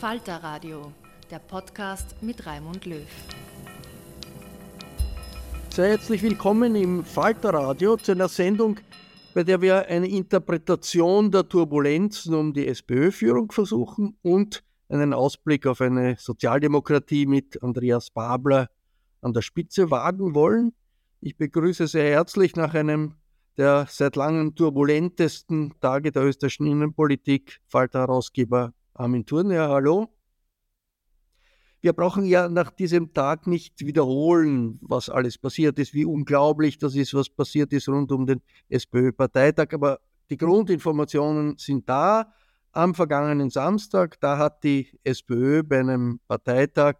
[0.00, 0.92] Falter Radio,
[1.28, 3.02] der Podcast mit Raimund Löw.
[5.70, 8.78] Sehr herzlich willkommen im Falter Radio zu einer Sendung,
[9.34, 15.80] bei der wir eine Interpretation der Turbulenzen um die SPÖ-Führung versuchen und einen Ausblick auf
[15.80, 18.70] eine Sozialdemokratie mit Andreas Babler
[19.20, 20.74] an der Spitze wagen wollen.
[21.20, 23.14] Ich begrüße sehr herzlich nach einem
[23.56, 30.08] der seit langem turbulentesten Tage der österreichischen Innenpolitik Falter-Herausgeber Armin Thurner, hallo.
[31.80, 36.96] Wir brauchen ja nach diesem Tag nicht wiederholen, was alles passiert ist, wie unglaublich das
[36.96, 40.00] ist, was passiert ist rund um den SPÖ-Parteitag, aber
[40.30, 42.32] die Grundinformationen sind da.
[42.72, 46.96] Am vergangenen Samstag, da hat die SPÖ bei einem Parteitag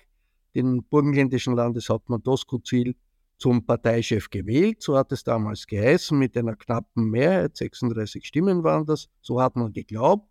[0.54, 2.94] den burgenländischen Landeshauptmann Doskozil
[3.38, 4.84] zum Parteichef gewählt.
[4.84, 9.56] So hat es damals geheißen, mit einer knappen Mehrheit, 36 Stimmen waren das, so hat
[9.56, 10.28] man geglaubt.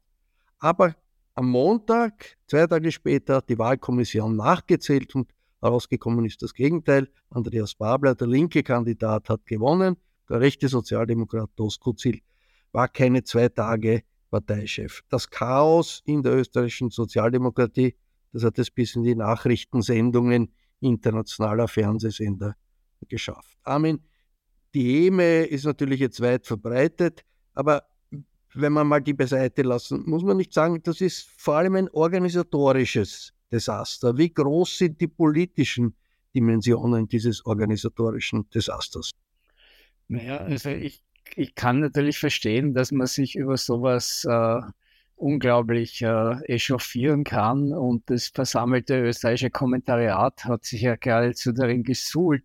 [0.59, 0.95] Aber
[1.38, 5.31] am Montag, zwei Tage später, hat die Wahlkommission nachgezählt und
[5.62, 7.09] herausgekommen ist das Gegenteil.
[7.30, 9.97] Andreas Babler, der linke Kandidat, hat gewonnen.
[10.28, 12.22] Der rechte Sozialdemokrat Doskozil
[12.72, 15.03] war keine zwei Tage Parteichef.
[15.09, 17.96] Das Chaos in der österreichischen Sozialdemokratie,
[18.34, 22.56] das hat es bis in die Nachrichtensendungen internationaler Fernsehsender
[23.08, 23.59] geschafft.
[23.62, 24.00] Armin,
[24.74, 27.84] die Häme ist natürlich jetzt weit verbreitet, aber
[28.59, 31.90] wenn man mal die beiseite lassen, muss man nicht sagen, das ist vor allem ein
[31.90, 34.18] organisatorisches Desaster.
[34.18, 35.95] Wie groß sind die politischen
[36.35, 39.12] Dimensionen dieses organisatorischen Desasters?
[40.07, 41.03] Naja, also ich,
[41.35, 44.62] ich kann natürlich verstehen, dass man sich über sowas äh,
[45.16, 52.44] unglaublich äh, echauffieren kann und das versammelte österreichische Kommentariat hat sich ja geradezu darin gesuhlt,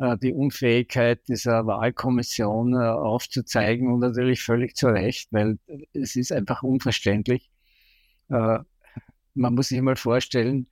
[0.00, 5.58] die Unfähigkeit dieser Wahlkommission äh, aufzuzeigen und natürlich völlig zu Recht, weil
[5.92, 7.50] es ist einfach unverständlich.
[8.30, 8.58] Äh,
[9.34, 10.68] man muss sich mal vorstellen,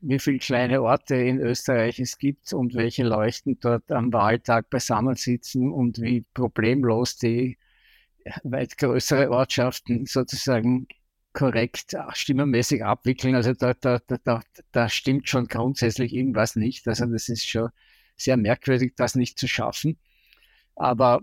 [0.00, 5.14] wie viele kleine Orte in Österreich es gibt und welche Leuchten dort am Wahltag beisammen
[5.14, 7.58] sitzen und wie problemlos die
[8.42, 10.88] weit größere Ortschaften sozusagen
[11.34, 13.34] korrekt stimmenmäßig abwickeln.
[13.34, 14.40] Also da, da, da,
[14.72, 16.88] da stimmt schon grundsätzlich irgendwas nicht.
[16.88, 17.68] Also das ist schon
[18.16, 19.98] sehr merkwürdig, das nicht zu schaffen.
[20.76, 21.20] Aber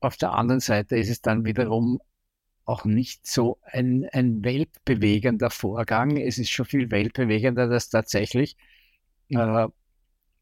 [0.00, 2.00] auf der anderen Seite ist es dann wiederum
[2.64, 6.16] auch nicht so ein, ein weltbewegender Vorgang.
[6.16, 8.56] Es ist schon viel weltbewegender, dass tatsächlich
[9.28, 9.68] äh,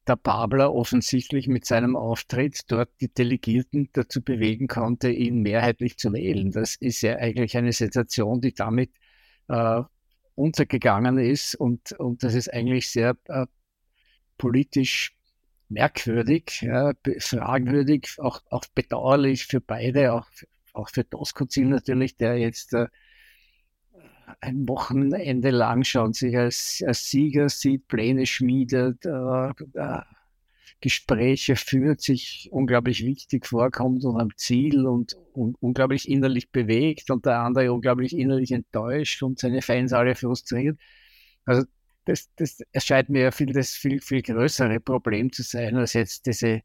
[0.06, 6.12] der Babler offensichtlich mit seinem Auftritt dort die Delegierten dazu bewegen konnte, ihn mehrheitlich zu
[6.12, 6.50] wählen.
[6.50, 8.90] Das ist ja eigentlich eine Sensation, die damit
[9.48, 9.82] äh,
[10.34, 13.46] untergegangen ist und, und das ist eigentlich sehr äh,
[14.38, 15.14] politisch
[15.68, 20.26] merkwürdig, ja, fragwürdig, auch, auch bedauerlich für beide, auch,
[20.72, 22.88] auch für Doskozil natürlich, der jetzt äh,
[24.40, 30.02] ein Wochenende lang schon sich als, als Sieger sieht, Pläne schmiedet, äh, äh,
[30.80, 37.26] Gespräche führt, sich unglaublich wichtig vorkommt und am Ziel und, und unglaublich innerlich bewegt und
[37.26, 40.78] der andere unglaublich innerlich enttäuscht und seine Fans alle frustriert.
[41.44, 41.64] Also
[42.06, 46.62] das, das erscheint mir viel, das viel, viel größere Problem zu sein, als jetzt diese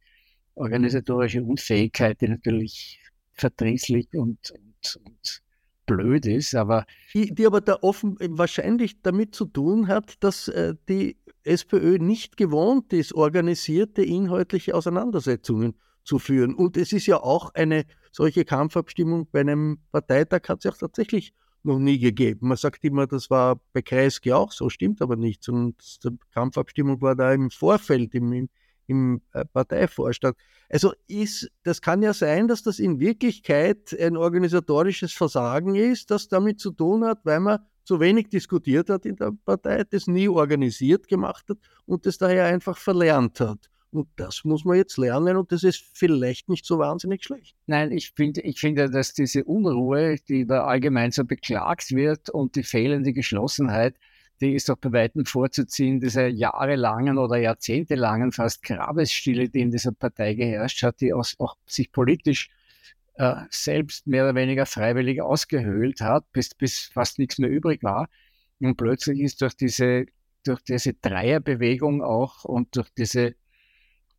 [0.56, 3.00] organisatorische Unfähigkeit, die natürlich
[3.34, 5.42] verdrießlich und, und, und
[5.86, 6.86] blöd ist, aber.
[7.14, 12.38] Die, die aber da offen wahrscheinlich damit zu tun hat, dass äh, die SPÖ nicht
[12.38, 16.54] gewohnt ist, organisierte inhaltliche Auseinandersetzungen zu führen.
[16.54, 20.78] Und es ist ja auch eine solche Kampfabstimmung bei einem Parteitag hat es ja auch
[20.78, 21.34] tatsächlich
[21.64, 22.48] noch nie gegeben.
[22.48, 25.50] Man sagt immer, das war bei Kreisky auch so, stimmt aber nicht.
[25.50, 28.50] Und die Kampfabstimmung war da im Vorfeld, im,
[28.88, 30.36] im äh, Parteivorstand.
[30.70, 36.28] Also ist, das kann ja sein, dass das in Wirklichkeit ein organisatorisches Versagen ist, das
[36.28, 40.28] damit zu tun hat, weil man zu wenig diskutiert hat in der Partei, das nie
[40.28, 43.70] organisiert gemacht hat und das daher einfach verlernt hat.
[43.92, 47.56] Und das muss man jetzt lernen und das ist vielleicht nicht so wahnsinnig schlecht.
[47.66, 52.58] Nein, ich finde, ich finde, dass diese Unruhe, die da allgemein so beklagt wird und
[52.58, 53.96] die fehlende Geschlossenheit,
[54.42, 59.92] die ist doch bei weitem vorzuziehen, diese jahrelangen oder jahrzehntelangen fast Grabesstille, die in dieser
[59.92, 62.50] Partei geherrscht hat, die aus, auch sich politisch
[63.16, 68.10] äh, selbst mehr oder weniger freiwillig ausgehöhlt hat, bis, bis fast nichts mehr übrig war.
[68.60, 70.06] Und plötzlich ist durch diese,
[70.44, 73.36] durch diese Dreierbewegung auch und durch diese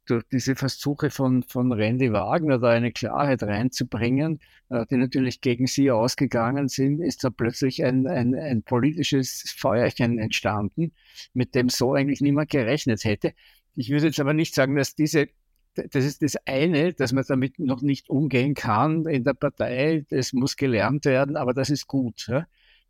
[0.07, 5.67] durch diese Versuche von, von Randy Wagner da eine Klarheit reinzubringen, äh, die natürlich gegen
[5.67, 10.93] sie ausgegangen sind, ist da plötzlich ein, ein, ein politisches Feuerchen entstanden,
[11.35, 13.35] mit dem so eigentlich niemand gerechnet hätte.
[13.75, 15.29] Ich würde jetzt aber nicht sagen, dass diese,
[15.75, 20.33] das ist das eine, dass man damit noch nicht umgehen kann in der Partei, das
[20.33, 22.31] muss gelernt werden, aber das ist gut.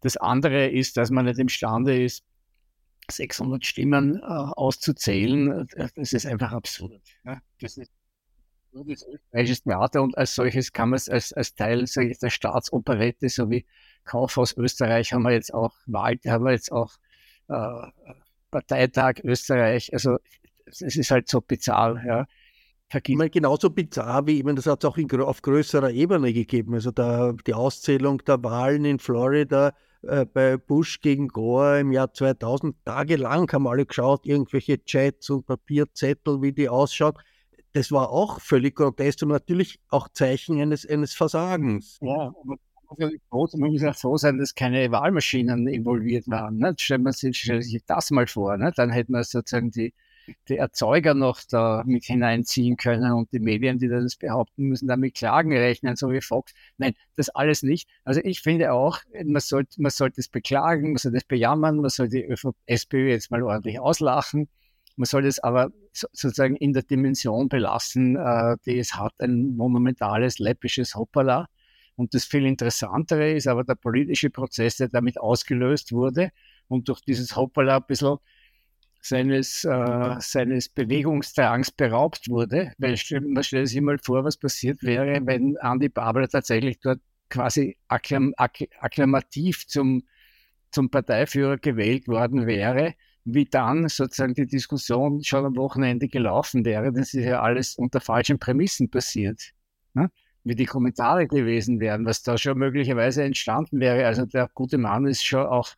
[0.03, 2.25] Das andere ist, dass man nicht imstande ist,
[3.11, 7.03] 600 Stimmen äh, auszuzählen, äh, das ist einfach absurd.
[7.25, 7.41] Ja?
[7.61, 7.91] Das ist
[8.73, 12.31] nur das österreichische Theater und als solches kann man es als, als Teil ich, der
[12.31, 13.67] Staatsoperette sowie
[14.05, 16.93] Kaufhaus Österreich haben wir jetzt auch Wahl, haben wir jetzt auch
[17.49, 18.13] äh,
[18.51, 19.93] Parteitag Österreich.
[19.93, 20.19] Also
[20.67, 22.03] es ist halt so bizarr.
[22.05, 22.27] Ja.
[22.93, 26.33] Ich meine, genauso bizarr wie, ich meine, das hat es auch in, auf größerer Ebene
[26.33, 26.75] gegeben.
[26.75, 32.13] Also da, die Auszählung der Wahlen in Florida äh, bei Bush gegen Gore im Jahr
[32.13, 37.15] 2000 tagelang haben alle geschaut, irgendwelche Chats und Papierzettel, wie die ausschauen.
[37.73, 41.99] Das war auch völlig grotesk und natürlich auch Zeichen eines, eines Versagens.
[42.01, 42.33] Ja,
[42.89, 46.59] aber man muss auch froh sein, dass keine Wahlmaschinen involviert waren.
[46.59, 46.75] Ne?
[46.79, 48.57] Stellen stellen sich das mal vor.
[48.57, 48.73] Ne?
[48.75, 49.93] Dann hätten wir sozusagen die,
[50.49, 55.15] die Erzeuger noch da mit hineinziehen können und die Medien, die das behaupten, müssen damit
[55.15, 56.53] Klagen rechnen, so wie Fox.
[56.79, 57.89] Nein, das alles nicht.
[58.05, 61.91] Also ich finde auch, man sollte, man sollte es beklagen, man sollte es bejammern, man
[61.91, 62.35] sollte die
[62.67, 64.49] SPÖ jetzt mal ordentlich auslachen.
[64.97, 70.39] Man soll es aber sozusagen in der Dimension belassen, äh, die es hat, ein monumentales,
[70.39, 71.49] läppisches Hoppala.
[71.97, 76.31] Und das viel Interessantere ist aber der politische Prozess, der damit ausgelöst wurde
[76.69, 78.19] und durch dieses Hoppala ein bisschen
[79.09, 82.73] seines, äh, seines Bewegungsdrangs beraubt wurde.
[82.79, 87.77] Weil man stellt sich mal vor, was passiert wäre, wenn Andy Babler tatsächlich dort quasi
[87.89, 90.03] akklam akk akklamativ zum,
[90.71, 92.95] zum Parteiführer gewählt worden wäre,
[93.25, 96.93] wie dann sozusagen die Diskussion schon am Wochenende gelaufen wäre.
[96.93, 99.53] Das ist ja alles unter falschen Prämissen passiert.
[99.95, 100.11] Ne?
[100.45, 104.07] Wie die Kommentare gewesen wären, was da schon möglicherweise entstanden wäre.
[104.07, 105.71] Also der gute Mann ist schon auch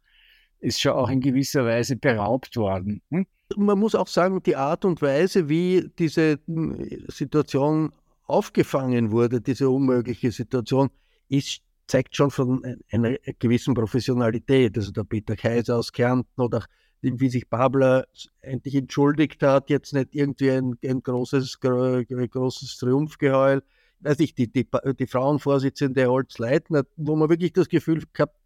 [0.61, 3.03] ist schon auch in gewisser Weise beraubt worden.
[3.11, 3.27] Hm?
[3.57, 7.93] Man muss auch sagen, die Art und Weise, wie diese hm, Situation
[8.25, 10.91] aufgefangen wurde, diese unmögliche Situation,
[11.29, 14.77] ist, zeigt schon von einer gewissen Professionalität.
[14.77, 16.65] Also der Peter Kaiser aus Kärnten oder
[17.01, 18.07] wie sich Babler
[18.41, 23.63] endlich entschuldigt hat, jetzt nicht irgendwie ein, ein großes, großes Triumphgeheul.
[24.01, 28.38] Weiß ich, die, die, die Frauenvorsitzende Holz Leitner, wo man wirklich das Gefühl gehabt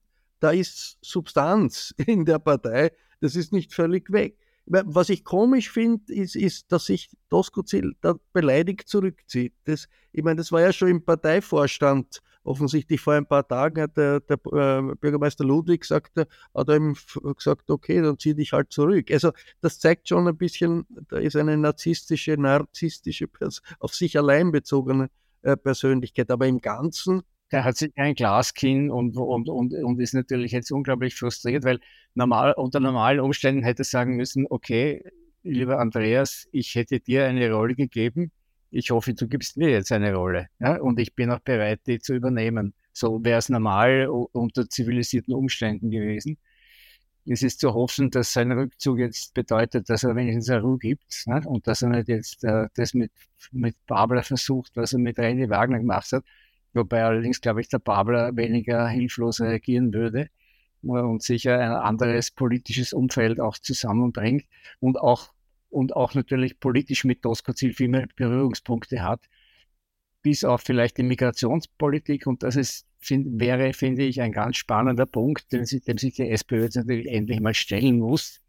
[0.42, 4.36] da ist Substanz in der Partei, das ist nicht völlig weg.
[4.66, 9.54] Was ich komisch finde, ist, ist, dass sich Doskozil da beleidigt zurückzieht.
[9.64, 13.96] Das, ich meine, das war ja schon im Parteivorstand offensichtlich vor ein paar Tagen hat
[13.96, 16.96] der, der äh, Bürgermeister Ludwig gesagt, hat ihm
[17.36, 19.10] gesagt, okay, dann zieh dich halt zurück.
[19.10, 23.28] Also das zeigt schon ein bisschen, da ist eine narzisstische, narzisstische,
[23.78, 25.08] auf sich allein bezogene
[25.42, 26.30] äh, Persönlichkeit.
[26.30, 27.22] Aber im Ganzen
[27.52, 31.78] der hat sich ein Glaskinn und, und, und, und ist natürlich jetzt unglaublich frustriert, weil
[32.14, 35.04] normal, unter normalen Umständen hätte er sagen müssen, okay,
[35.42, 38.32] lieber Andreas, ich hätte dir eine Rolle gegeben,
[38.70, 40.80] ich hoffe, du gibst mir jetzt eine Rolle ja?
[40.80, 42.72] und ich bin auch bereit, die zu übernehmen.
[42.94, 46.38] So wäre es normal unter zivilisierten Umständen gewesen.
[47.24, 51.24] Es ist zu hoffen, dass sein Rückzug jetzt bedeutet, dass er wenigstens eine Ruhe gibt
[51.26, 51.42] ne?
[51.46, 53.12] und dass er nicht jetzt äh, das mit,
[53.52, 56.24] mit Babler versucht, was er mit René Wagner gemacht hat.
[56.74, 60.28] Wobei allerdings, glaube ich, der Babler weniger hilflos reagieren würde
[60.82, 64.44] und sicher ein anderes politisches Umfeld auch zusammenbringt
[64.80, 65.32] und auch,
[65.70, 69.20] und auch natürlich politisch mit Doskozil viel mehr Berührungspunkte hat,
[70.22, 72.26] bis auf vielleicht die Migrationspolitik.
[72.26, 76.28] Und das ist find, wäre, finde ich, ein ganz spannender Punkt, dem, dem sich die
[76.28, 78.41] SPÖ jetzt natürlich endlich mal stellen muss.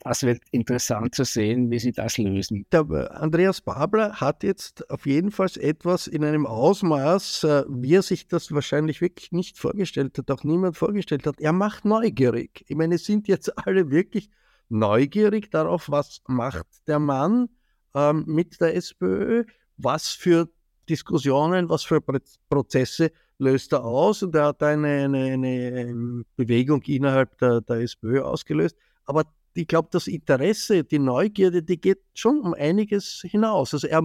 [0.00, 2.66] Das wird interessant zu sehen, wie sie das lösen.
[2.70, 7.96] Der äh, Andreas Babler hat jetzt auf jeden Fall etwas in einem Ausmaß, äh, wie
[7.96, 11.40] er sich das wahrscheinlich wirklich nicht vorgestellt hat, auch niemand vorgestellt hat.
[11.40, 12.64] Er macht neugierig.
[12.68, 14.30] Ich meine, sind jetzt alle wirklich
[14.68, 17.48] neugierig darauf, was macht der Mann
[17.94, 19.44] ähm, mit der SPÖ,
[19.76, 20.48] was für
[20.88, 22.00] Diskussionen, was für
[22.48, 28.22] Prozesse löst er aus und er hat eine, eine, eine Bewegung innerhalb der, der SPÖ
[28.22, 28.76] ausgelöst.
[29.04, 29.24] Aber
[29.58, 33.74] ich glaube, das Interesse, die Neugierde, die geht schon um einiges hinaus.
[33.74, 34.02] Also er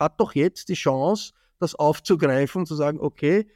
[0.00, 3.46] hat doch jetzt die Chance, das aufzugreifen und zu sagen, okay,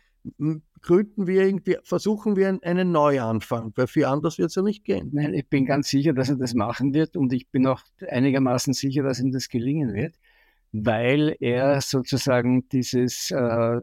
[0.81, 5.11] gründen wir irgendwie, versuchen wir einen Neuanfang, weil viel anders wird es ja nicht gehen.
[5.13, 8.73] Nein, ich bin ganz sicher, dass er das machen wird und ich bin auch einigermaßen
[8.73, 10.15] sicher, dass ihm das gelingen wird,
[10.71, 13.81] weil er sozusagen dieses äh,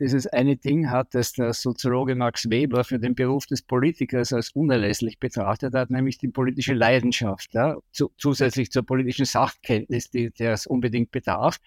[0.00, 4.50] dieses eine Ding hat, das der Soziologe Max Weber für den Beruf des Politikers als
[4.50, 10.66] unerlässlich betrachtet hat, nämlich die politische Leidenschaft, ja, zu, zusätzlich zur politischen Sachkenntnis, die, es
[10.66, 11.58] unbedingt bedarf.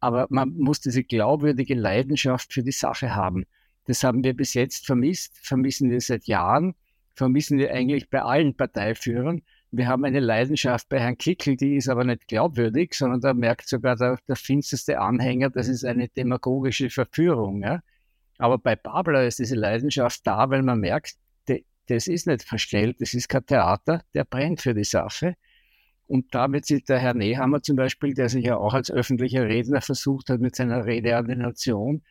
[0.00, 3.44] Aber man muss diese glaubwürdige Leidenschaft für die Sache haben.
[3.86, 6.74] Das haben wir bis jetzt vermisst, vermissen wir seit Jahren,
[7.14, 9.42] vermissen wir eigentlich bei allen Parteiführern.
[9.74, 13.66] Wir haben eine Leidenschaft bei Herrn Kickel, die ist aber nicht glaubwürdig, sondern da merkt
[13.66, 17.62] sogar der, der finsterste Anhänger, das ist eine demagogische Verführung.
[17.62, 17.82] Ja?
[18.36, 21.14] Aber bei Babler ist diese Leidenschaft da, weil man merkt,
[21.48, 25.36] de, das ist nicht verstellt, das ist kein Theater, der brennt für die Sache.
[26.06, 29.48] Und da wird sich der Herr Nehammer zum Beispiel, der sich ja auch als öffentlicher
[29.48, 32.02] Redner versucht hat mit seiner Rede an die Nation,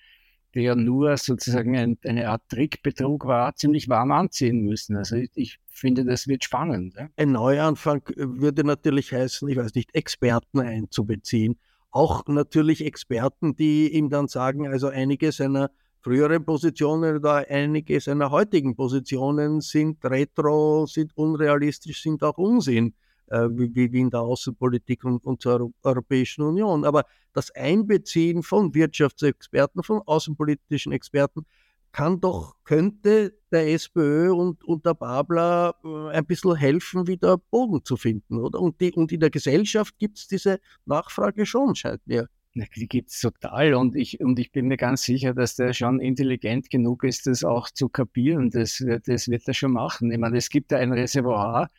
[0.53, 4.98] der nur sozusagen ein, eine Art Trickbetrug war, ziemlich warm anziehen müssen.
[4.98, 6.96] Also ich, ich finde, das wird spannend.
[6.96, 7.10] Ja?
[7.15, 11.58] Ein Neuanfang würde natürlich heißen, ich weiß nicht, Experten einzubeziehen.
[11.89, 18.31] Auch natürlich Experten, die ihm dann sagen, also einige seiner früheren Positionen oder einige seiner
[18.31, 22.93] heutigen Positionen sind retro, sind unrealistisch, sind auch Unsinn.
[23.32, 26.84] Äh, wie, in der Außenpolitik und, und zur Europäischen Union.
[26.84, 31.46] Aber das Einbeziehen von Wirtschaftsexperten, von außenpolitischen Experten,
[31.94, 37.86] kann doch, könnte der SPÖ und, und der Babler äh, ein bisschen helfen, wieder Boden
[37.86, 38.60] zu finden, oder?
[38.60, 42.28] Und, die, und in der Gesellschaft gibt es diese Nachfrage schon, scheint mir.
[42.76, 46.02] Die gibt es total und ich, und ich bin mir ganz sicher, dass der schon
[46.02, 48.50] intelligent genug ist, das auch zu kapieren.
[48.50, 50.12] Das, das wird er schon machen.
[50.12, 51.70] Ich meine, es gibt da ein Reservoir,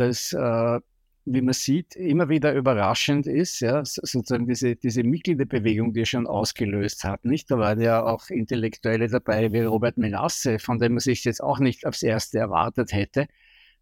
[0.00, 0.80] das äh,
[1.26, 6.26] wie man sieht, immer wieder überraschend ist, ja, sozusagen diese, diese Mitgliederbewegung, die er schon
[6.26, 7.50] ausgelöst hat, nicht?
[7.50, 11.58] Da waren ja auch Intellektuelle dabei wie Robert Menasse, von dem man sich jetzt auch
[11.58, 13.26] nicht aufs Erste erwartet hätte,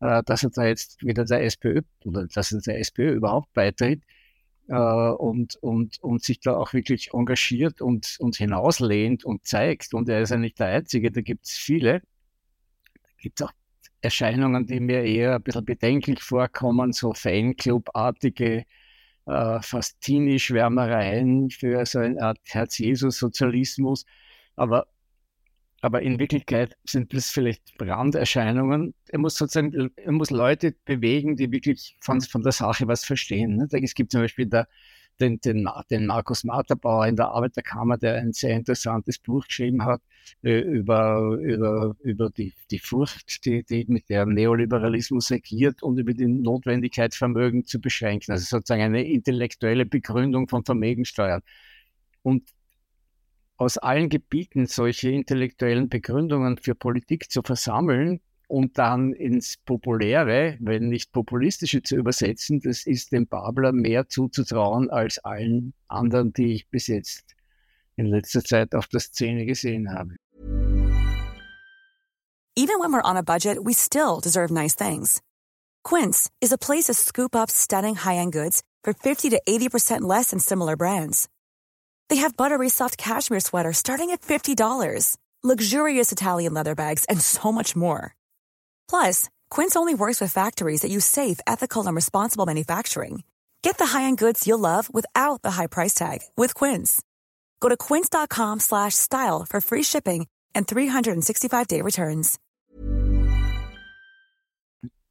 [0.00, 4.02] äh, dass er da jetzt wieder der SPÖ oder dass er der SPÖ überhaupt beitritt
[4.68, 9.94] äh, und, und, und sich da auch wirklich engagiert und, und hinauslehnt und zeigt.
[9.94, 12.00] Und er ist ja nicht der Einzige, da gibt es viele.
[13.02, 13.52] Da gibt es auch
[14.00, 18.64] Erscheinungen, die mir eher ein bisschen bedenklich vorkommen, so Fanclub-artige,
[19.26, 24.06] äh, fast Teenie-Schwärmereien für so eine Art Herz-Jesus-Sozialismus.
[24.56, 24.86] Aber,
[25.80, 28.94] aber in Wirklichkeit sind das vielleicht Branderscheinungen.
[29.08, 33.56] Er muss sozusagen, er muss Leute bewegen, die wirklich von, von der Sache was verstehen.
[33.56, 33.68] Ne?
[33.82, 34.68] Es gibt zum Beispiel der
[35.20, 40.00] den, den, den Markus Materbauer in der Arbeiterkammer, der ein sehr interessantes Buch geschrieben hat
[40.42, 46.14] äh, über, über, über die, die Furcht, die, die mit der Neoliberalismus regiert und über
[46.14, 48.32] die Notwendigkeit, Vermögen zu beschränken.
[48.32, 51.42] Also sozusagen eine intellektuelle Begründung von Vermögensteuern.
[52.22, 52.48] Und
[53.56, 60.88] aus allen Gebieten solche intellektuellen Begründungen für Politik zu versammeln, und dann ins Populäre, wenn
[60.88, 66.68] nicht Populistische zu übersetzen, das ist dem Babler mehr zuzutrauen als allen anderen, die ich
[66.68, 67.36] bis jetzt
[67.96, 70.16] in letzter Zeit auf der Szene gesehen habe.
[72.56, 75.22] Even when we're on a budget, we still deserve nice things.
[75.84, 80.30] Quince is a place to scoop up stunning high-end goods for 50 to 80% less
[80.30, 81.28] than similar brands.
[82.08, 87.52] They have buttery soft cashmere sweaters starting at $50, luxurious Italian leather bags, and so
[87.52, 88.16] much more.
[88.88, 93.22] Plus, Quince only works with factories that use safe, ethical, and responsible manufacturing.
[93.62, 97.00] Get the high-end goods you'll love without the high price tag with Quince.
[97.60, 102.38] Go to quince.com/style for free shipping and 365-day returns.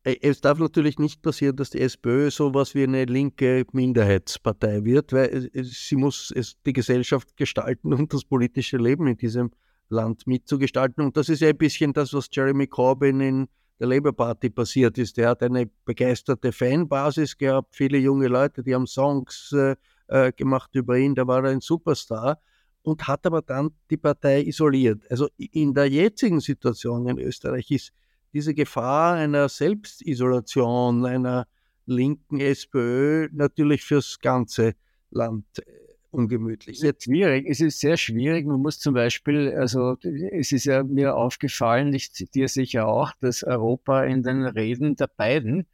[0.08, 5.12] äh, es darf natürlich nicht passieren, dass die SPÖ sowas wie eine linke Minderheitspartei wird,
[5.12, 6.34] weil sie muss
[6.66, 9.52] die Gesellschaft gestalten und das politische Leben in diesem
[9.90, 11.04] Land mitzugestalten.
[11.04, 13.48] Und das ist ja ein bisschen das, was Jeremy Corbyn in
[13.80, 15.18] der Labour Party passiert ist.
[15.18, 19.76] Der hat eine begeisterte Fanbasis gehabt, viele junge Leute, die haben Songs äh,
[20.08, 22.40] äh gemacht über ihn, da war er ein Superstar
[22.82, 25.04] und hat aber dann die Partei isoliert.
[25.12, 27.92] Also in der jetzigen Situation in Österreich ist
[28.34, 31.48] diese Gefahr einer Selbstisolation, einer
[31.86, 34.76] linken SPÖ natürlich fürs ganze
[35.10, 36.78] Land äh, ungemütlich.
[36.78, 38.46] Es ist schwierig, es ist sehr schwierig.
[38.46, 39.98] Man muss zum Beispiel, also
[40.32, 45.08] es ist ja mir aufgefallen, ich zitiere sicher auch, dass Europa in den Reden der
[45.08, 45.68] beiden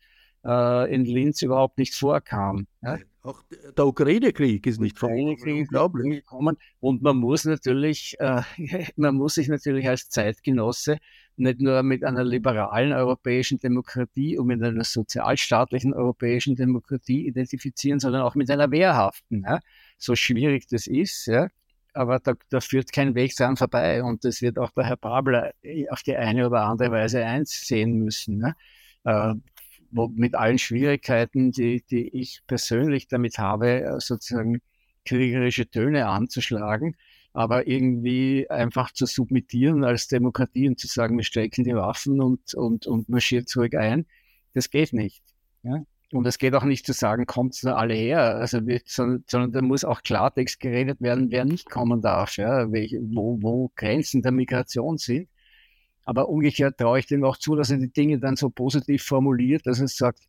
[0.46, 2.68] äh, in Linz überhaupt nicht vorkam.
[2.82, 3.00] Ja?
[3.22, 3.42] Auch
[3.78, 6.58] der Ukraine-Krieg ist nicht vorgekommen.
[6.82, 8.42] Und man muss natürlich, äh,
[8.98, 10.98] man muss sich natürlich als Zeitgenosse
[11.38, 18.22] nicht nur mit einer liberalen europäischen Demokratie und mit einer sozialstaatlichen europäischen Demokratie identifizieren, sondern
[18.22, 19.44] auch mit einer wehrhaften.
[19.44, 19.60] Ja?
[19.98, 21.48] So schwierig das ist, ja?
[21.94, 24.04] aber da, da, führt kein Weg dran vorbei.
[24.04, 25.54] Und das wird auch der Herr Babler
[25.90, 28.42] auf die eine oder andere Weise einsehen müssen.
[29.04, 29.32] Ja?
[29.32, 29.36] Äh,
[29.92, 34.60] wo, mit allen Schwierigkeiten, die, die ich persönlich damit habe, sozusagen
[35.06, 36.96] kriegerische Töne anzuschlagen
[37.34, 42.54] aber irgendwie einfach zu submittieren als Demokratie und zu sagen, wir stecken die Waffen und,
[42.54, 44.06] und, und marschiert zurück ein,
[44.54, 45.24] das geht nicht.
[45.64, 45.84] Ja?
[46.12, 49.62] Und es geht auch nicht zu sagen, kommt alle her, also wir, sondern, sondern da
[49.64, 52.72] muss auch Klartext geredet werden, wer nicht kommen darf, ja?
[52.72, 55.28] Welche, wo, wo Grenzen der Migration sind.
[56.04, 59.66] Aber umgekehrt traue ich dem auch zu, dass er die Dinge dann so positiv formuliert,
[59.66, 60.20] dass er sagt,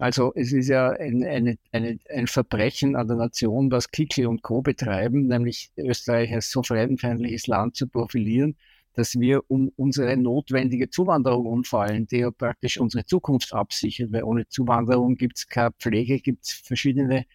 [0.00, 4.42] also es ist ja ein, eine, eine, ein Verbrechen an der Nation, was Kickl und
[4.42, 4.62] Co.
[4.62, 8.56] betreiben, nämlich Österreich als so fremdenfeindliches Land zu profilieren,
[8.94, 14.48] dass wir um unsere notwendige Zuwanderung umfallen, die ja praktisch unsere Zukunft absichert, weil ohne
[14.48, 17.26] Zuwanderung gibt es keine Pflege, gibt es verschiedene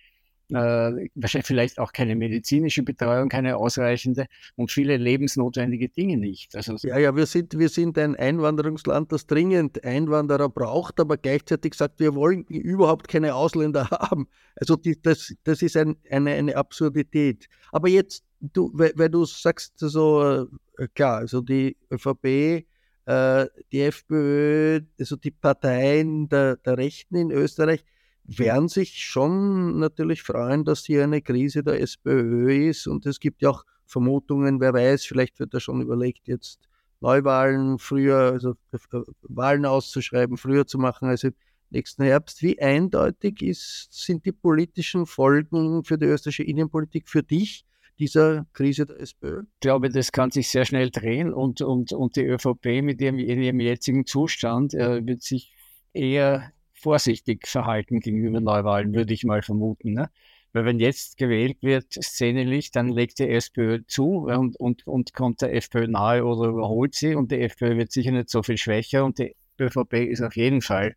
[0.52, 6.56] wahrscheinlich vielleicht auch keine medizinische Betreuung, keine ausreichende und viele lebensnotwendige Dinge nicht.
[6.56, 11.74] Also ja, ja, wir sind, wir sind ein Einwanderungsland, das dringend Einwanderer braucht, aber gleichzeitig
[11.74, 14.28] sagt, wir wollen überhaupt keine Ausländer haben.
[14.56, 17.48] Also die, das, das ist ein, eine, eine Absurdität.
[17.72, 22.66] Aber jetzt, du, weil, weil du sagst, so äh, klar, also die ÖVP
[23.06, 27.86] äh, die FPÖ, also die Parteien der, der Rechten in Österreich,
[28.28, 32.88] werden sich schon natürlich freuen, dass hier eine Krise der SPÖ ist.
[32.88, 36.60] Und es gibt ja auch Vermutungen, wer weiß, vielleicht wird da schon überlegt, jetzt
[37.02, 38.78] Neuwahlen früher, also äh,
[39.22, 41.34] Wahlen auszuschreiben, früher zu machen als im
[41.70, 42.42] nächsten Herbst.
[42.42, 47.66] Wie eindeutig ist, sind die politischen Folgen für die österreichische Innenpolitik für dich
[48.00, 49.42] dieser Krise der SPÖ?
[49.42, 53.20] Ich glaube, das kann sich sehr schnell drehen und, und, und die ÖVP mit ihrem,
[53.20, 55.54] in ihrem jetzigen Zustand äh, wird sich
[55.94, 59.94] eher vorsichtig verhalten gegenüber Neuwahlen, würde ich mal vermuten.
[59.94, 60.10] Ne?
[60.54, 65.42] Weil wenn jetzt gewählt wird, szenenlich, dann legt die SPÖ zu und, und, und kommt
[65.42, 69.04] der FPÖ nahe oder überholt sie und die FPÖ wird sicher nicht so viel schwächer
[69.04, 70.96] und die ÖVP ist auf jeden Fall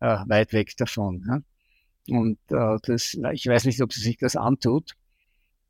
[0.00, 1.20] äh, weit weg davon.
[1.26, 1.42] Ne?
[2.08, 4.92] Und äh, das, ich weiß nicht, ob sie sich das antut,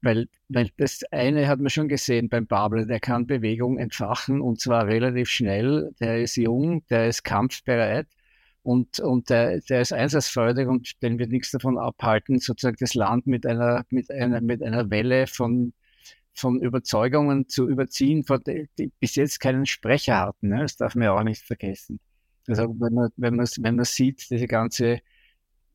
[0.03, 4.61] weil, weil das eine hat man schon gesehen beim Babel, der kann Bewegung entfachen und
[4.61, 8.09] zwar relativ schnell, der ist jung, der ist kampfbereit
[8.65, 13.27] und, und der, der ist einsatzfreudig und den wird nichts davon abhalten, sozusagen das Land
[13.27, 15.75] mit einer, mit einer, mit einer Welle von,
[16.33, 20.49] von Überzeugungen zu überziehen, die bis jetzt keinen Sprecher hatten.
[20.49, 20.61] Ne?
[20.61, 22.01] Das darf man ja auch nicht vergessen.
[22.49, 25.01] Also wenn man, wenn man, wenn man sieht, diese ganze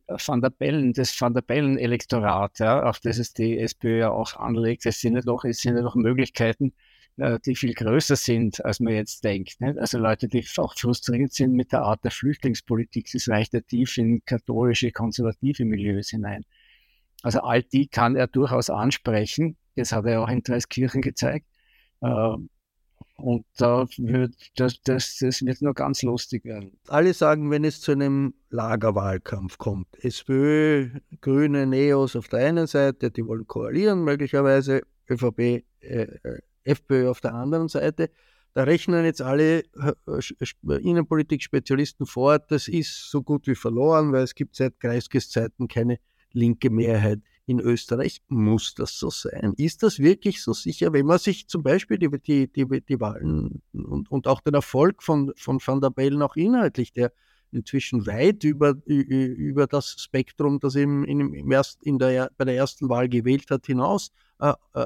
[0.08, 4.36] Van der Bellen, das Van der Bellen-Elektorat, ja, auf das es die SPÖ ja auch
[4.36, 6.89] anlegt, es sind ja doch, es sind ja doch Möglichkeiten, äh,
[7.46, 9.60] die viel größer sind, als man jetzt denkt.
[9.62, 9.78] Nicht?
[9.78, 13.98] Also Leute, die auch frustriert sind mit der Art der Flüchtlingspolitik, das reicht ja tief
[13.98, 16.46] in katholische, konservative Milieus hinein.
[17.22, 19.58] Also all die kann er durchaus ansprechen.
[19.76, 21.46] Das hat er auch in Dreiskirchen gezeigt.
[22.02, 22.36] Äh,
[23.18, 26.80] und da wird, das, das, das wird nur ganz lustig werden.
[26.88, 33.12] Alle sagen, wenn es zu einem Lagerwahlkampf kommt, SPÖ, Grüne, Neos auf der einen Seite,
[33.12, 38.10] die wollen koalieren möglicherweise, ÖVP, äh, äh FPÖ auf der anderen Seite.
[38.54, 44.34] Da rechnen jetzt alle äh, Innenpolitik-Spezialisten vor, das ist so gut wie verloren, weil es
[44.34, 46.00] gibt seit Kreiskes Zeiten keine
[46.32, 48.22] linke Mehrheit in Österreich.
[48.28, 49.54] Muss das so sein?
[49.58, 53.62] Ist das wirklich so sicher, wenn man sich zum Beispiel die, die, die, die Wahlen
[53.74, 57.12] und, und auch den Erfolg von, von Van der Bellen auch inhaltlich, der
[57.52, 62.56] inzwischen weit über, über das Spektrum, das ihm in, im erst, in der, bei der
[62.56, 64.86] ersten Wahl gewählt hat, hinaus äh, äh,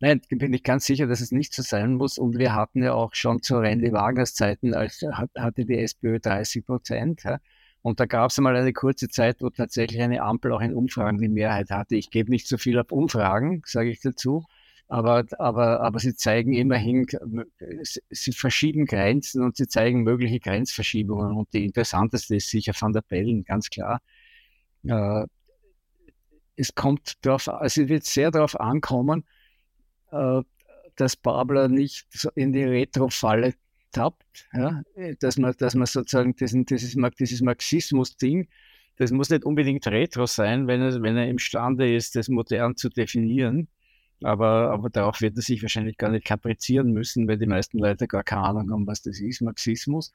[0.00, 2.16] Nein, bin ich ganz sicher, dass es nicht so sein muss.
[2.16, 5.04] Und wir hatten ja auch schon zu Randy Wagners Zeiten, als
[5.36, 7.22] hatte die SPÖ 30 Prozent.
[7.24, 7.38] Ja.
[7.82, 11.18] Und da gab es einmal eine kurze Zeit, wo tatsächlich eine Ampel auch in Umfragen
[11.18, 11.96] die Mehrheit hatte.
[11.96, 14.44] Ich gebe nicht so viel auf Umfragen, sage ich dazu.
[14.88, 17.06] Aber, aber, aber sie zeigen immerhin,
[18.10, 21.36] sie verschieben Grenzen und sie zeigen mögliche Grenzverschiebungen.
[21.36, 24.00] Und die interessanteste ist sicher Van der Bellen, ganz klar.
[24.84, 25.26] Äh,
[26.56, 29.24] es kommt darauf, also es wird sehr darauf ankommen,
[30.10, 30.42] äh,
[30.96, 33.54] dass Babler nicht in die Retro-Falle
[33.92, 34.82] tappt, ja?
[35.20, 38.48] dass, man, dass man sozusagen diesen, dieses, dieses Marxismus-Ding,
[38.96, 42.88] das muss nicht unbedingt Retro sein, wenn er, wenn er imstande ist, das modern zu
[42.90, 43.68] definieren.
[44.22, 48.06] Aber, aber darauf wird er sich wahrscheinlich gar nicht kaprizieren müssen, weil die meisten Leute
[48.06, 50.12] gar keine Ahnung haben, was das ist, Marxismus.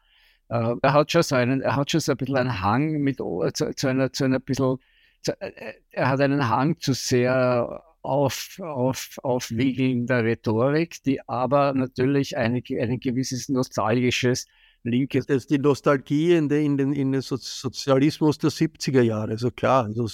[0.50, 3.18] Äh, er hat schon so einen, er hat schon so ein bisschen einen Hang mit,
[3.18, 4.78] zu, zu einer, zu einer bisschen,
[5.24, 12.38] zu, äh, er hat einen Hang zu sehr auf, auf, aufwiegelnder Rhetorik, die aber natürlich
[12.38, 14.46] eine, ein gewisses nostalgisches
[14.84, 15.20] linke.
[15.20, 19.52] Das ist die Nostalgie in den, in den, in den Sozialismus der 70er Jahre, also
[19.52, 19.86] klar.
[19.86, 20.08] Also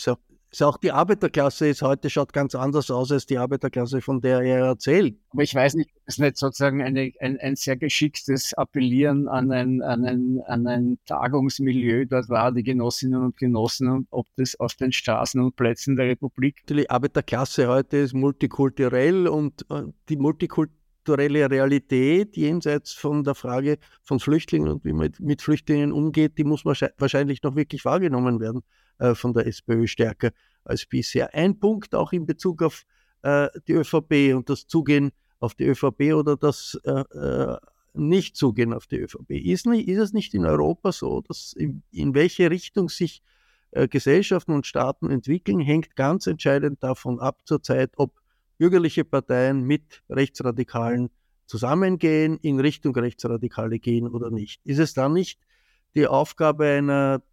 [0.51, 4.41] ist auch die Arbeiterklasse ist heute schaut ganz anders aus als die Arbeiterklasse, von der
[4.41, 5.17] er erzählt.
[5.29, 9.81] Aber ich weiß nicht, ist nicht sozusagen eine, ein, ein sehr geschicktes Appellieren an ein,
[9.81, 14.75] an, ein, an ein Tagungsmilieu dort war, die Genossinnen und Genossen, und ob das auf
[14.75, 16.65] den Straßen und Plätzen der Republik.
[16.67, 24.19] Die Arbeiterklasse heute ist multikulturell und äh, die multikulturelle Realität jenseits von der Frage von
[24.19, 28.61] Flüchtlingen und wie man mit Flüchtlingen umgeht, die muss wahrscheinlich noch wirklich wahrgenommen werden.
[29.01, 30.29] Äh, von der SPÖ stärker
[30.63, 31.33] als bisher.
[31.33, 32.83] Ein Punkt auch in Bezug auf
[33.23, 37.57] äh, die ÖVP und das Zugehen auf die ÖVP oder das äh, äh,
[37.93, 39.31] Nicht-Zugehen auf die ÖVP.
[39.31, 43.23] Ist, nicht, ist es nicht in Europa so, dass in, in welche Richtung sich
[43.71, 48.20] äh, Gesellschaften und Staaten entwickeln, hängt ganz entscheidend davon ab zurzeit, ob
[48.61, 51.09] bürgerliche Parteien mit Rechtsradikalen
[51.47, 54.61] zusammengehen, in Richtung Rechtsradikale gehen oder nicht.
[54.63, 55.39] Ist es dann nicht
[55.95, 57.23] die Aufgabe einer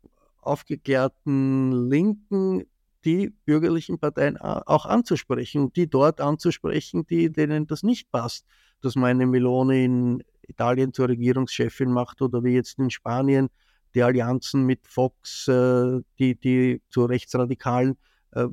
[0.40, 2.64] aufgeklärten Linken
[3.04, 8.46] die bürgerlichen Parteien auch anzusprechen und die dort anzusprechen, die, denen das nicht passt,
[8.80, 13.50] dass man eine Melone in Italien zur Regierungschefin macht oder wie jetzt in Spanien
[13.94, 17.98] die Allianzen mit Fox, äh, die, die zu rechtsradikalen
[18.32, 18.46] äh,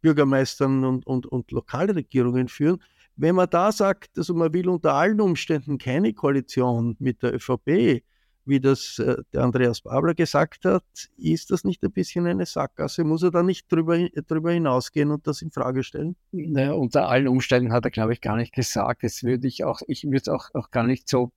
[0.00, 2.82] Bürgermeistern und, und, und Lokalregierungen führen.
[3.16, 8.02] Wenn man da sagt, also man will unter allen Umständen keine Koalition mit der ÖVP,
[8.46, 10.84] wie das äh, der Andreas Babler gesagt hat,
[11.16, 13.04] ist das nicht ein bisschen eine Sackgasse?
[13.04, 16.16] Muss er da nicht drüber, drüber hinausgehen und das in Frage stellen?
[16.32, 19.04] Naja, unter allen Umständen hat er, glaube ich, gar nicht gesagt.
[19.04, 21.32] Das würde ich auch, ich würde es auch, auch gar nicht so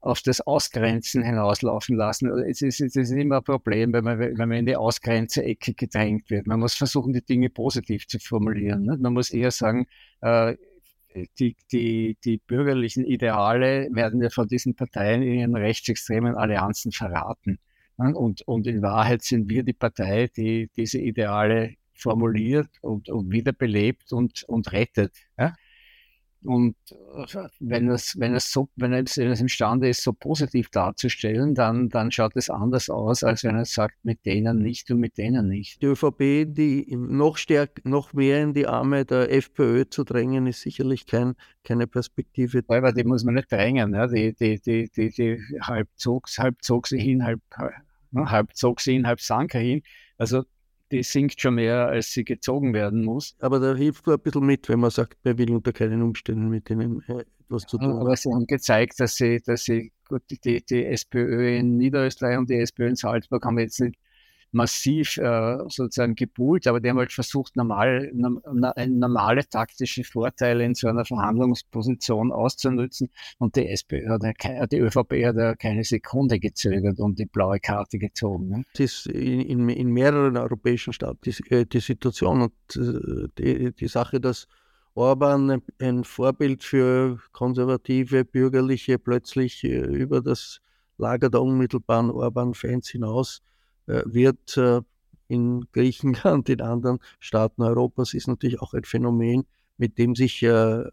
[0.00, 2.30] auf das Ausgrenzen hinauslaufen lassen.
[2.48, 6.30] Es ist, es ist immer ein Problem, wenn man, wenn man in die Ausgrenze-Ecke gedrängt
[6.30, 6.46] wird.
[6.46, 8.84] Man muss versuchen, die Dinge positiv zu formulieren.
[8.84, 8.96] Ne?
[8.98, 9.86] Man muss eher sagen,
[10.20, 10.56] äh,
[11.38, 17.58] die, die, die bürgerlichen Ideale werden ja von diesen Parteien in ihren rechtsextremen Allianzen verraten.
[17.96, 24.12] Und, und in Wahrheit sind wir die Partei, die diese Ideale formuliert und, und wiederbelebt
[24.12, 25.14] und, und rettet.
[25.36, 25.54] Ja?
[26.48, 30.70] Und äh, wenn es, wenn es so, wenn es, wenn es imstande ist, so positiv
[30.70, 34.98] darzustellen, dann, dann schaut es anders aus, als wenn er sagt, mit denen nicht und
[34.98, 35.82] mit denen nicht.
[35.82, 40.62] Die ÖVP, die noch stärker, noch mehr in die Arme der FPÖ zu drängen, ist
[40.62, 41.34] sicherlich kein,
[41.64, 42.64] keine Perspektive.
[42.68, 44.06] Aber die muss man nicht drängen, ja?
[44.06, 47.42] die, die, die, die, die halb, zog, halb zog sie hin, halb,
[48.16, 49.82] halb zog sie hin, halb sank er hin.
[50.16, 50.44] Also
[50.90, 53.36] die sinkt schon mehr, als sie gezogen werden muss.
[53.40, 56.48] Aber da hilft man ein bisschen mit, wenn man sagt, man will unter keinen Umständen
[56.48, 57.92] mit denen äh, etwas zu tun.
[57.92, 62.50] Aber sie haben gezeigt, dass sie, dass sie gut, die, die SPÖ in Niederösterreich und
[62.50, 63.98] die SPÖ in Salzburg haben jetzt nicht
[64.50, 70.74] massiv äh, sozusagen gebuhlt, aber die haben halt versucht, normal, na, normale taktische Vorteile in
[70.74, 76.38] so einer Verhandlungsposition auszunutzen und die SPÖ hat ja, die ÖVP hat ja keine Sekunde
[76.38, 78.48] gezögert und die blaue Karte gezogen.
[78.48, 78.64] Ne?
[78.72, 83.72] Das ist in, in, in mehreren europäischen Staaten die, äh, die Situation und äh, die,
[83.74, 84.46] die Sache, dass
[84.94, 90.60] Orban ein Vorbild für konservative Bürgerliche plötzlich äh, über das
[90.96, 93.47] Lager der unmittelbaren Orban-Fans hinaus äh,
[93.88, 94.80] wird äh,
[95.28, 99.44] in Griechenland, in anderen Staaten Europas, ist natürlich auch ein Phänomen,
[99.76, 100.84] mit dem sich äh,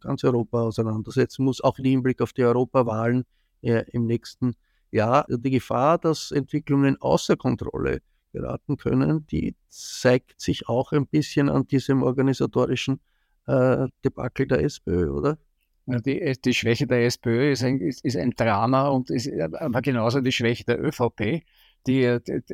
[0.00, 3.24] ganz Europa auseinandersetzen muss, auch im Hinblick auf die Europawahlen
[3.60, 4.56] im nächsten
[4.90, 5.24] Jahr.
[5.28, 11.66] Die Gefahr, dass Entwicklungen außer Kontrolle geraten können, die zeigt sich auch ein bisschen an
[11.68, 13.00] diesem organisatorischen
[13.46, 15.38] äh, Debakel der SPÖ, oder?
[15.86, 20.20] Die, die, Schwäche der SPÖ ist ein, ist, ist ein Drama und ist aber genauso
[20.20, 21.42] die Schwäche der ÖVP
[21.86, 22.06] die,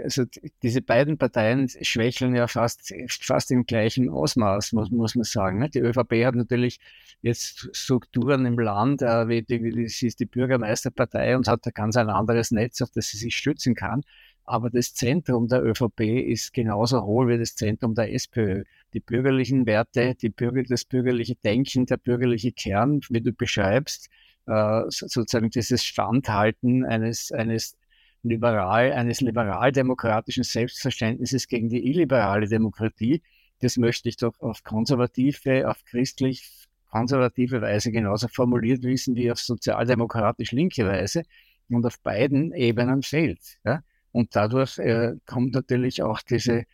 [0.02, 0.24] also
[0.62, 5.58] diese beiden Parteien schwächeln ja fast, fast im gleichen Ausmaß, muss, muss man sagen.
[5.58, 5.68] Ne?
[5.68, 6.78] Die ÖVP hat natürlich
[7.20, 11.96] jetzt Strukturen im Land, äh, wie, die, sie ist die Bürgermeisterpartei und hat da ganz
[11.96, 14.02] ein anderes Netz, auf das sie sich stützen kann.
[14.44, 18.64] Aber das Zentrum der ÖVP ist genauso hohl wie das Zentrum der SPÖ.
[18.94, 24.08] Die bürgerlichen Werte, die Bürger, das bürgerliche Denken, der bürgerliche Kern, wie du beschreibst,
[24.46, 27.76] äh, sozusagen dieses Standhalten eines, eines
[28.22, 33.22] liberal, eines liberaldemokratischen Selbstverständnisses gegen die illiberale Demokratie.
[33.60, 39.38] Das möchte ich doch auf konservative, auf christlich konservative Weise genauso formuliert wissen wie auf
[39.38, 41.22] sozialdemokratisch linke Weise
[41.68, 43.58] und auf beiden Ebenen fehlt.
[43.64, 43.82] Ja?
[44.12, 46.64] Und dadurch äh, kommt natürlich auch diese,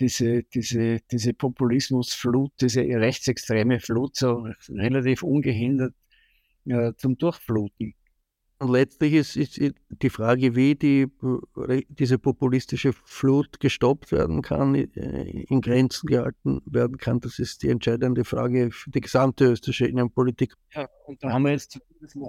[0.00, 5.94] diese, diese, diese Populismusflut, diese rechtsextreme Flut so relativ ungehindert
[6.66, 7.94] äh, zum Durchfluten.
[8.62, 11.08] Und letztlich ist, ist die Frage, wie die,
[11.88, 14.86] diese populistische Flut gestoppt werden kann, äh,
[15.48, 20.54] in Grenzen gehalten werden kann, das ist die entscheidende Frage für die gesamte österreichische Innenpolitik.
[20.76, 21.80] Ja, und da haben wir jetzt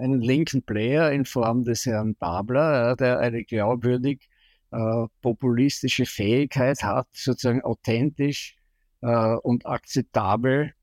[0.02, 4.28] einen linken Player in Form des Herrn Babler, der eine glaubwürdig
[4.72, 8.56] äh, populistische Fähigkeit hat, sozusagen authentisch
[9.02, 10.74] äh, und akzeptabel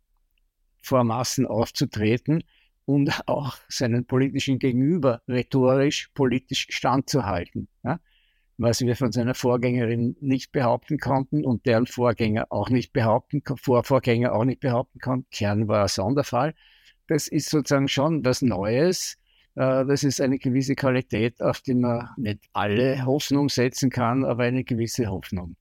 [0.81, 2.45] vor Massen aufzutreten
[2.85, 7.69] und auch seinen politischen Gegenüber rhetorisch, politisch standzuhalten.
[7.85, 8.01] Ja?
[8.59, 14.35] Was wir von seiner Vorgängerin nicht behaupten konnten und deren Vorgänger auch nicht behaupten, Vorvorgänger
[14.35, 15.27] auch nicht behaupten konnten.
[15.31, 16.55] Kern war ein Sonderfall.
[17.07, 19.17] Das ist sozusagen schon was Neues.
[19.55, 24.45] Äh, das ist eine gewisse Qualität, auf die man nicht alle Hoffnung setzen kann, aber
[24.45, 25.57] eine gewisse Hoffnung.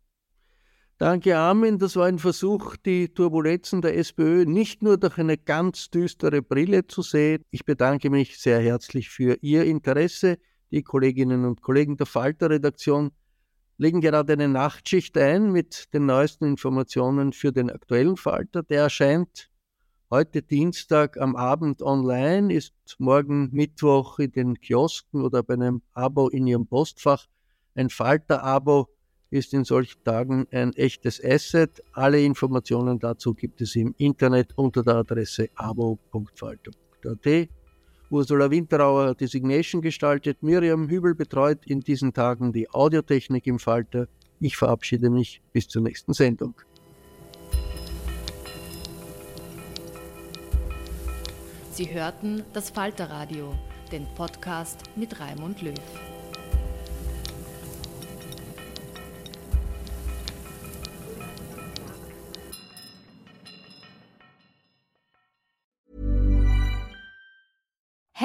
[0.99, 1.79] Danke, Armin.
[1.79, 6.87] Das war ein Versuch, die Turbulenzen der SPÖ nicht nur durch eine ganz düstere Brille
[6.87, 7.45] zu sehen.
[7.51, 10.39] Ich bedanke mich sehr herzlich für Ihr Interesse.
[10.71, 13.11] Die Kolleginnen und Kollegen der Falter-Redaktion
[13.77, 18.61] legen gerade eine Nachtschicht ein mit den neuesten Informationen für den aktuellen Falter.
[18.61, 19.49] Der erscheint
[20.11, 26.27] heute Dienstag am Abend online, ist morgen Mittwoch in den Kiosken oder bei einem Abo
[26.27, 27.25] in Ihrem Postfach.
[27.73, 28.89] Ein Falter-Abo
[29.31, 31.83] ist in solchen Tagen ein echtes Asset.
[31.93, 37.49] Alle Informationen dazu gibt es im Internet unter der Adresse abo.falter.at.
[38.11, 44.07] Ursula Winterauer hat Designation gestaltet, Miriam Hübel betreut in diesen Tagen die Audiotechnik im Falter.
[44.39, 46.55] Ich verabschiede mich bis zur nächsten Sendung.
[51.71, 53.53] Sie hörten das Falterradio,
[53.91, 55.75] den Podcast mit Raimund Löw.